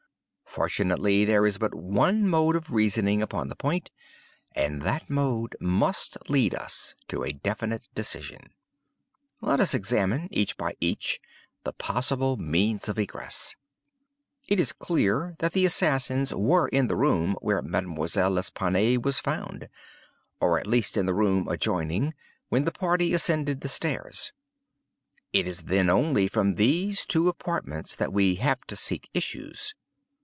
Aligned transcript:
Fortunately, 0.53 1.23
there 1.23 1.45
is 1.45 1.57
but 1.57 1.73
one 1.73 2.27
mode 2.27 2.57
of 2.57 2.73
reasoning 2.73 3.21
upon 3.21 3.47
the 3.47 3.55
point, 3.55 3.89
and 4.53 4.81
that 4.81 5.09
mode 5.09 5.55
must 5.61 6.17
lead 6.29 6.53
us 6.53 6.93
to 7.07 7.23
a 7.23 7.29
definite 7.31 7.87
decision. 7.95 8.49
Let 9.39 9.61
us 9.61 9.73
examine, 9.73 10.27
each 10.29 10.57
by 10.57 10.75
each, 10.81 11.21
the 11.63 11.71
possible 11.71 12.35
means 12.35 12.89
of 12.89 12.99
egress. 12.99 13.55
It 14.49 14.59
is 14.59 14.73
clear 14.73 15.37
that 15.39 15.53
the 15.53 15.63
assassins 15.65 16.33
were 16.35 16.67
in 16.67 16.87
the 16.87 16.97
room 16.97 17.37
where 17.39 17.61
Mademoiselle 17.61 18.31
L'Espanaye 18.31 18.97
was 19.01 19.21
found, 19.21 19.69
or 20.41 20.59
at 20.59 20.67
least 20.67 20.97
in 20.97 21.05
the 21.05 21.13
room 21.13 21.47
adjoining, 21.47 22.13
when 22.49 22.65
the 22.65 22.73
party 22.73 23.13
ascended 23.13 23.61
the 23.61 23.69
stairs. 23.69 24.33
It 25.31 25.47
is 25.47 25.61
then 25.61 25.89
only 25.89 26.27
from 26.27 26.55
these 26.55 27.05
two 27.05 27.29
apartments 27.29 27.95
that 27.95 28.11
we 28.11 28.35
have 28.35 28.59
to 28.65 28.75
seek 28.75 29.07
issues. 29.13 29.75